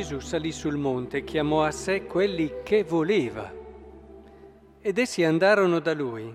[0.00, 3.52] Gesù salì sul monte e chiamò a sé quelli che voleva
[4.80, 6.34] ed essi andarono da lui.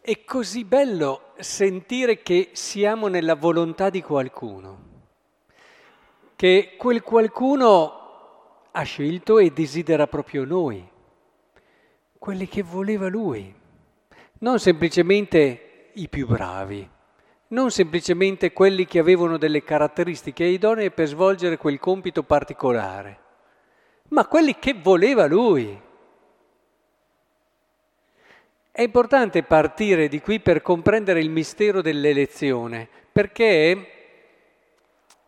[0.00, 4.78] È così bello sentire che siamo nella volontà di qualcuno,
[6.34, 10.84] che quel qualcuno ha scelto e desidera proprio noi,
[12.18, 13.54] quelli che voleva lui,
[14.40, 16.96] non semplicemente i più bravi
[17.48, 23.18] non semplicemente quelli che avevano delle caratteristiche idonee per svolgere quel compito particolare,
[24.08, 25.86] ma quelli che voleva lui.
[28.70, 33.92] È importante partire di qui per comprendere il mistero dell'elezione, perché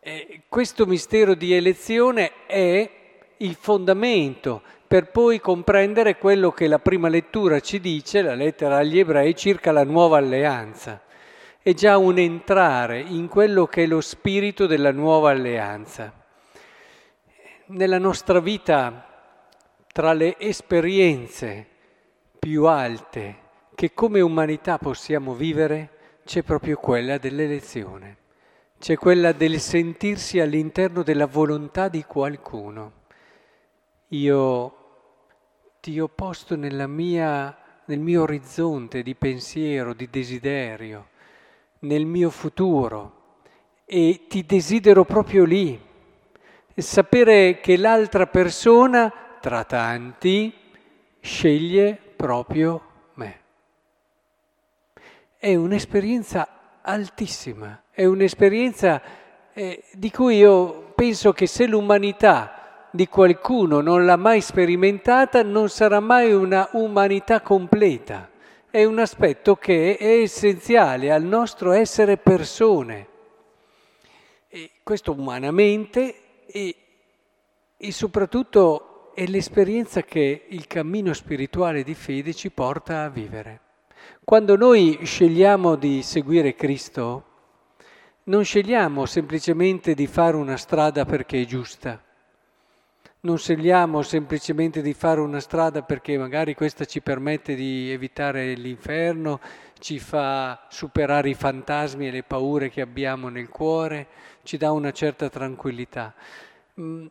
[0.00, 2.90] eh, questo mistero di elezione è
[3.36, 8.98] il fondamento per poi comprendere quello che la prima lettura ci dice, la lettera agli
[8.98, 11.02] ebrei, circa la nuova alleanza
[11.66, 16.12] è già un entrare in quello che è lo spirito della nuova alleanza.
[17.66, 19.04] Nella nostra vita,
[19.88, 21.66] tra le esperienze
[22.38, 23.38] più alte
[23.74, 28.18] che come umanità possiamo vivere, c'è proprio quella dell'elezione,
[28.78, 32.92] c'è quella del sentirsi all'interno della volontà di qualcuno.
[34.10, 34.76] Io
[35.80, 41.08] ti ho posto mia, nel mio orizzonte di pensiero, di desiderio,
[41.86, 43.12] nel mio futuro
[43.84, 45.80] e ti desidero proprio lì.
[46.76, 50.52] Sapere che l'altra persona, tra tanti,
[51.20, 52.82] sceglie proprio
[53.14, 53.40] me.
[55.38, 56.48] È un'esperienza
[56.82, 59.00] altissima, è un'esperienza
[59.54, 65.68] eh, di cui io penso che se l'umanità di qualcuno non l'ha mai sperimentata, non
[65.68, 68.34] sarà mai una umanità completa
[68.76, 73.08] è un aspetto che è essenziale al nostro essere persone.
[74.48, 76.76] E questo umanamente e,
[77.74, 83.60] e soprattutto è l'esperienza che il cammino spirituale di fede ci porta a vivere.
[84.22, 87.24] Quando noi scegliamo di seguire Cristo,
[88.24, 92.04] non scegliamo semplicemente di fare una strada perché è giusta,
[93.20, 99.40] non scegliamo semplicemente di fare una strada perché magari questa ci permette di evitare l'inferno,
[99.80, 104.06] ci fa superare i fantasmi e le paure che abbiamo nel cuore,
[104.42, 106.14] ci dà una certa tranquillità.
[106.80, 107.06] Mm,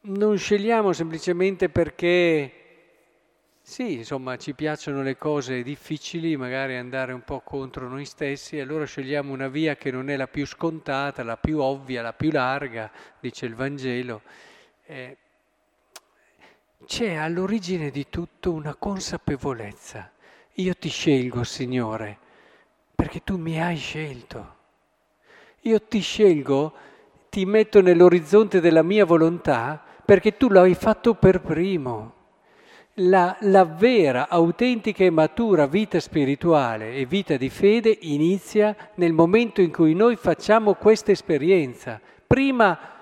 [0.00, 2.52] non scegliamo semplicemente perché,
[3.62, 8.84] sì, insomma, ci piacciono le cose difficili, magari andare un po' contro noi stessi, allora
[8.84, 12.90] scegliamo una via che non è la più scontata, la più ovvia, la più larga,
[13.20, 14.22] dice il Vangelo
[14.90, 15.16] eh,
[16.86, 20.10] c'è all'origine di tutto una consapevolezza.
[20.54, 22.16] Io ti scelgo, Signore,
[22.94, 24.56] perché tu mi hai scelto.
[25.62, 26.72] Io ti scelgo,
[27.28, 32.14] ti metto nell'orizzonte della mia volontà perché tu l'hai fatto per primo.
[32.94, 39.60] La, la, vera, autentica e matura vita spirituale e vita di fede inizia nel momento
[39.60, 42.00] in cui noi facciamo questa esperienza.
[42.26, 42.97] Prima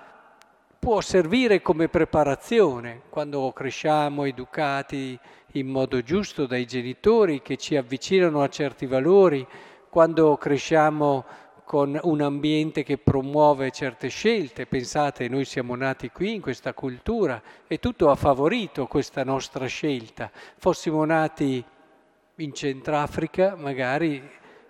[0.79, 5.19] può servire come preparazione quando cresciamo educati
[5.53, 9.45] in modo giusto dai genitori che ci avvicinano a certi valori,
[9.89, 11.25] quando cresciamo
[11.63, 14.67] con un ambiente che promuove certe scelte.
[14.67, 20.31] Pensate, noi siamo nati qui in questa cultura e tutto ha favorito questa nostra scelta.
[20.57, 21.63] Fossimo nati
[22.35, 24.21] in Centrafrica, magari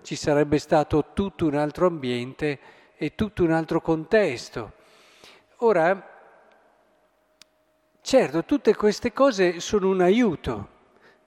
[0.02, 2.60] ci sarebbe stato tutto un altro ambiente
[2.96, 4.77] e tutto un altro contesto.
[5.62, 6.08] Ora,
[8.02, 10.68] certo, tutte queste cose sono un aiuto,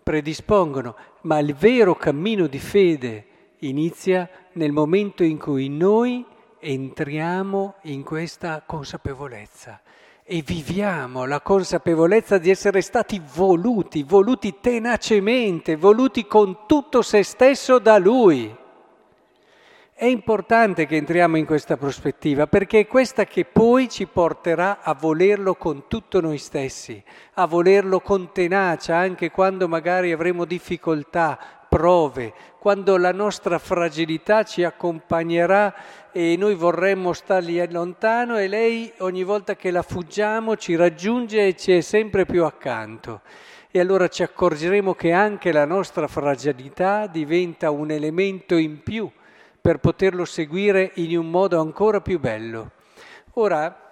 [0.05, 3.27] predispongono, ma il vero cammino di fede
[3.59, 6.25] inizia nel momento in cui noi
[6.61, 9.81] entriamo in questa consapevolezza
[10.23, 17.81] e viviamo la consapevolezza di essere stati voluti, voluti tenacemente, voluti con tutto se stesso
[17.81, 18.57] da Lui.
[20.01, 24.95] È importante che entriamo in questa prospettiva perché è questa che poi ci porterà a
[24.95, 27.05] volerlo con tutto noi stessi,
[27.35, 31.39] a volerlo con tenacia anche quando magari avremo difficoltà,
[31.69, 35.75] prove, quando la nostra fragilità ci accompagnerà
[36.13, 41.57] e noi vorremmo stargli lontano e lei ogni volta che la fuggiamo ci raggiunge e
[41.57, 43.21] ci è sempre più accanto.
[43.71, 49.11] E allora ci accorgeremo che anche la nostra fragilità diventa un elemento in più
[49.61, 52.73] per poterlo seguire in un modo ancora più bello.
[53.35, 53.89] Ora,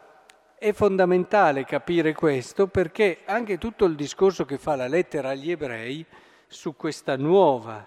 [0.58, 6.04] è fondamentale capire questo perché anche tutto il discorso che fa la lettera agli ebrei
[6.46, 7.86] su questa nuova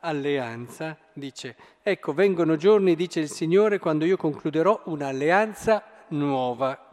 [0.00, 6.87] alleanza dice, ecco, vengono giorni, dice il Signore, quando io concluderò un'alleanza nuova.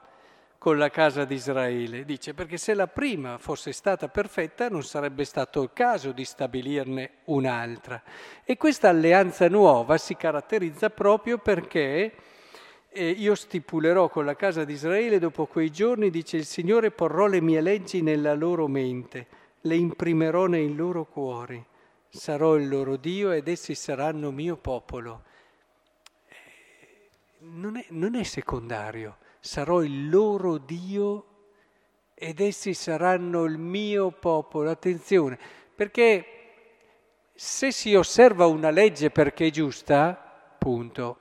[0.65, 2.05] Con la casa di Israele.
[2.05, 7.17] Dice perché se la prima fosse stata perfetta non sarebbe stato il caso di stabilirne
[7.25, 8.01] un'altra.
[8.43, 12.13] E questa alleanza nuova si caratterizza proprio perché
[12.89, 17.27] eh, io stipulerò con la casa di Israele dopo quei giorni, dice il Signore, porrò
[17.27, 19.27] le mie leggi nella loro mente,
[19.61, 21.63] le imprimerò nei loro cuori,
[22.09, 25.25] sarò il loro Dio ed essi saranno mio popolo.
[26.27, 26.35] Eh,
[27.41, 31.25] non è, non è secondario sarò il loro Dio
[32.15, 34.71] ed essi saranno il mio popolo.
[34.71, 35.37] Attenzione,
[35.75, 36.25] perché
[37.33, 41.19] se si osserva una legge perché è giusta, punto,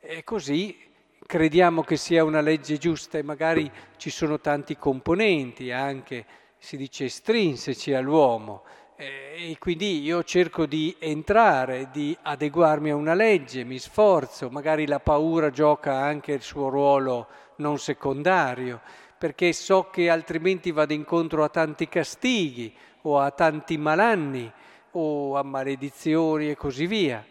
[0.00, 0.76] e così
[1.24, 6.26] crediamo che sia una legge giusta e magari ci sono tanti componenti, anche
[6.58, 8.64] si dice estrinseci all'uomo,
[9.00, 14.98] e quindi io cerco di entrare, di adeguarmi a una legge, mi sforzo, magari la
[14.98, 17.28] paura gioca anche il suo ruolo
[17.58, 18.80] non secondario,
[19.16, 24.52] perché so che altrimenti vado incontro a tanti castighi o a tanti malanni
[24.90, 27.24] o a maledizioni e così via.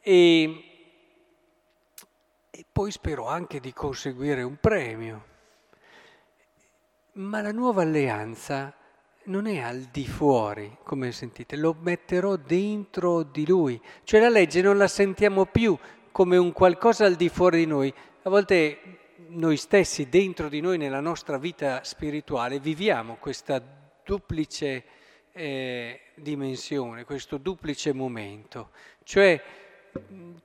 [0.00, 0.64] E,
[2.50, 5.24] e poi spero anche di conseguire un premio.
[7.14, 8.72] Ma la nuova alleanza
[9.24, 13.80] non è al di fuori, come sentite, lo metterò dentro di lui.
[14.04, 15.76] Cioè la legge non la sentiamo più
[16.10, 17.92] come un qualcosa al di fuori di noi.
[18.22, 18.78] A volte
[19.28, 23.62] noi stessi, dentro di noi, nella nostra vita spirituale, viviamo questa
[24.04, 24.84] duplice
[25.32, 28.70] eh, dimensione, questo duplice momento.
[29.04, 29.40] Cioè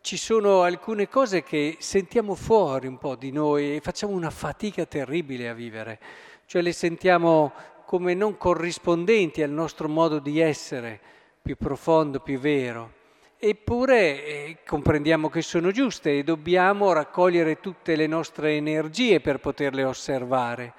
[0.01, 4.85] ci sono alcune cose che sentiamo fuori un po' di noi e facciamo una fatica
[4.85, 5.99] terribile a vivere.
[6.45, 7.53] Cioè le sentiamo
[7.85, 10.99] come non corrispondenti al nostro modo di essere
[11.41, 12.91] più profondo, più vero.
[13.37, 19.83] Eppure eh, comprendiamo che sono giuste e dobbiamo raccogliere tutte le nostre energie per poterle
[19.83, 20.73] osservare.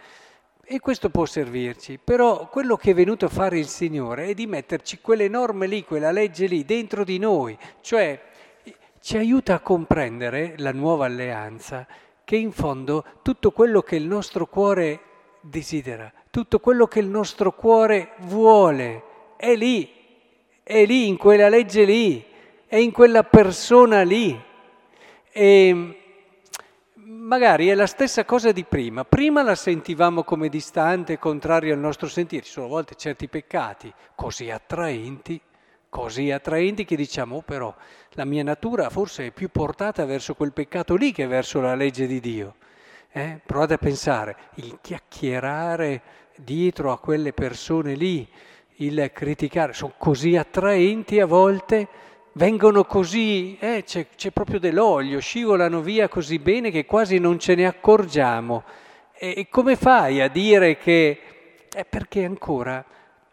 [0.65, 4.49] E questo può servirci, però quello che è venuto a fare il Signore è di
[4.49, 8.21] metterci quelle norme lì, quella legge lì, dentro di noi, cioè
[9.01, 11.87] ci aiuta a comprendere la nuova alleanza,
[12.25, 15.01] che in fondo tutto quello che il nostro cuore
[15.49, 19.03] desidera, tutto quello che il nostro cuore vuole,
[19.37, 19.91] è lì,
[20.63, 22.25] è lì, in quella legge lì,
[22.67, 24.39] è in quella persona lì.
[25.31, 26.01] E
[27.27, 29.05] magari è la stessa cosa di prima.
[29.05, 32.43] Prima la sentivamo come distante, contraria al nostro sentire.
[32.43, 35.41] Ci sono a volte certi peccati così attraenti,
[35.89, 37.75] così attraenti che diciamo, oh, però
[38.11, 42.07] la mia natura forse è più portata verso quel peccato lì che verso la legge
[42.07, 42.57] di Dio.
[43.17, 43.41] Eh?
[43.47, 46.03] Provate a pensare, il chiacchierare
[46.37, 48.29] dietro a quelle persone lì,
[48.75, 51.89] il criticare, sono così attraenti a volte,
[52.33, 57.55] vengono così, eh, c'è, c'è, proprio dell'olio, scivolano via così bene che quasi non ce
[57.55, 58.65] ne accorgiamo.
[59.15, 61.19] E, e come fai a dire che
[61.73, 62.85] è perché ancora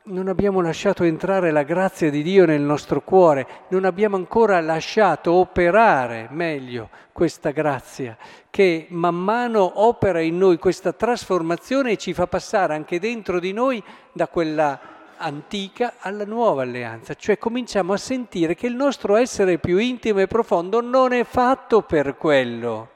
[0.06, 5.32] non abbiamo lasciato entrare la grazia di Dio nel nostro cuore, non abbiamo ancora lasciato
[5.34, 8.18] operare meglio questa grazia
[8.50, 13.54] che man mano opera in noi questa trasformazione e ci fa passare anche dentro di
[13.54, 13.82] noi
[14.12, 14.80] da quella
[15.16, 20.28] antica alla nuova alleanza, cioè cominciamo a sentire che il nostro essere più intimo e
[20.28, 22.90] profondo non è fatto per quello,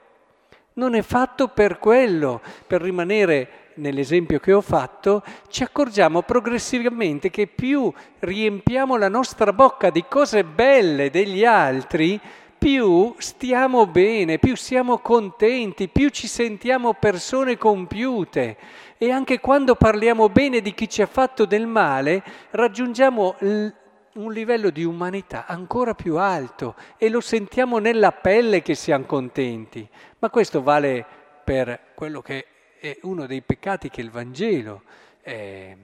[0.74, 7.46] non è fatto per quello, per rimanere nell'esempio che ho fatto, ci accorgiamo progressivamente che
[7.46, 12.20] più riempiamo la nostra bocca di cose belle degli altri,
[12.58, 18.56] più stiamo bene, più siamo contenti, più ci sentiamo persone compiute.
[18.98, 24.70] E anche quando parliamo bene di chi ci ha fatto del male, raggiungiamo un livello
[24.70, 29.88] di umanità ancora più alto e lo sentiamo nella pelle che siamo contenti.
[30.18, 31.06] Ma questo vale
[31.44, 32.44] per quello che
[32.80, 34.82] è uno dei peccati che il Vangelo,
[35.22, 35.76] eh,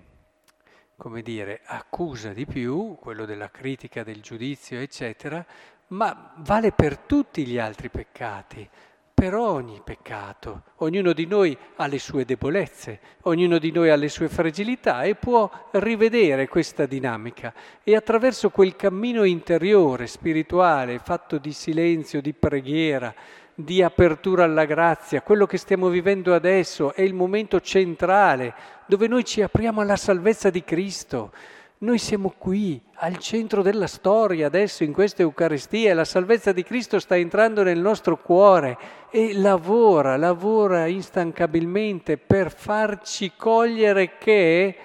[0.97, 5.45] come dire, accusa di più, quello della critica, del giudizio, eccetera,
[5.89, 8.69] ma vale per tutti gli altri peccati,
[9.13, 10.63] per ogni peccato.
[10.77, 15.15] Ognuno di noi ha le sue debolezze, ognuno di noi ha le sue fragilità e
[15.15, 23.15] può rivedere questa dinamica e attraverso quel cammino interiore, spirituale, fatto di silenzio, di preghiera,
[23.54, 28.54] di apertura alla grazia, quello che stiamo vivendo adesso è il momento centrale
[28.87, 31.30] dove noi ci apriamo alla salvezza di Cristo.
[31.78, 36.99] Noi siamo qui, al centro della storia, adesso in questa Eucaristia, la salvezza di Cristo
[36.99, 38.78] sta entrando nel nostro cuore
[39.11, 44.76] e lavora, lavora instancabilmente per farci cogliere che,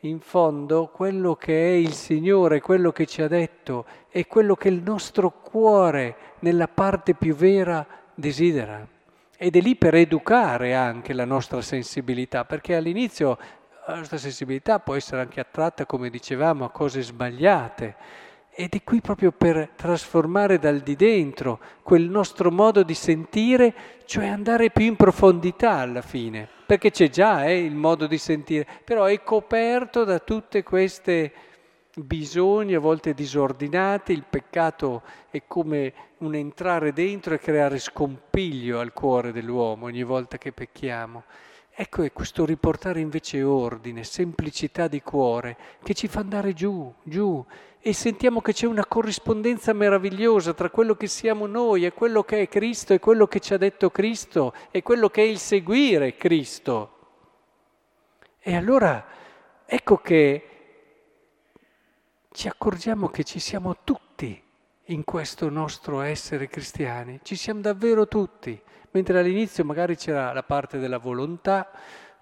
[0.00, 4.68] in fondo, quello che è il Signore, quello che ci ha detto, è quello che
[4.68, 8.86] il nostro cuore, nella parte più vera, desidera.
[9.36, 13.36] ed è lì per educare anche la nostra sensibilità, perché all'inizio
[13.86, 17.96] la nostra sensibilità può essere anche attratta, come dicevamo, a cose sbagliate.
[18.54, 24.28] Ed è qui proprio per trasformare dal di dentro quel nostro modo di sentire, cioè
[24.28, 29.06] andare più in profondità alla fine, perché c'è già eh, il modo di sentire, però
[29.06, 31.32] è coperto da tutte queste
[31.94, 38.92] bisogni a volte disordinati, il peccato è come un entrare dentro e creare scompiglio al
[38.92, 41.24] cuore dell'uomo ogni volta che pecchiamo.
[41.74, 47.44] Ecco è questo riportare invece ordine, semplicità di cuore, che ci fa andare giù, giù,
[47.80, 52.42] e sentiamo che c'è una corrispondenza meravigliosa tra quello che siamo noi e quello che
[52.42, 56.14] è Cristo e quello che ci ha detto Cristo e quello che è il seguire
[56.16, 56.90] Cristo.
[58.38, 59.04] E allora
[59.64, 60.51] ecco che
[62.32, 64.42] ci accorgiamo che ci siamo tutti
[64.86, 68.60] in questo nostro essere cristiani, ci siamo davvero tutti,
[68.90, 71.70] mentre all'inizio magari c'era la parte della volontà,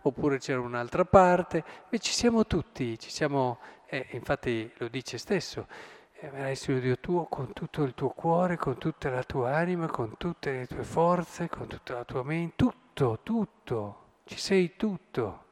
[0.03, 5.67] oppure c'era un'altra parte, e ci siamo tutti, ci siamo, eh, infatti lo dice stesso,
[6.23, 10.17] amerai il Dio tuo con tutto il tuo cuore, con tutta la tua anima, con
[10.19, 15.45] tutte le tue forze, con tutta la tua mente, tutto, tutto, ci sei tutto.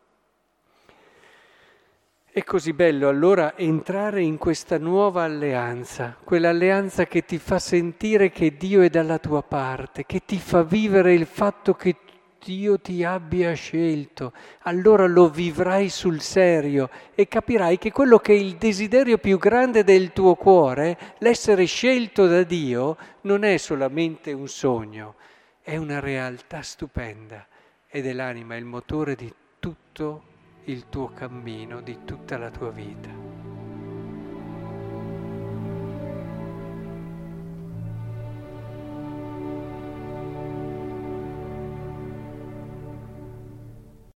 [2.38, 8.56] È così bello allora entrare in questa nuova alleanza, quell'alleanza che ti fa sentire che
[8.56, 11.96] Dio è dalla tua parte, che ti fa vivere il fatto che
[12.40, 14.32] Dio ti abbia scelto.
[14.60, 19.82] Allora lo vivrai sul serio e capirai che quello che è il desiderio più grande
[19.82, 25.16] del tuo cuore, l'essere scelto da Dio, non è solamente un sogno,
[25.60, 27.44] è una realtà stupenda
[27.88, 33.27] ed è l'anima, il motore di tutto il tuo cammino, di tutta la tua vita.